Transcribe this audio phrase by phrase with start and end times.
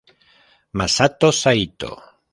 [0.77, 1.93] Masato Saito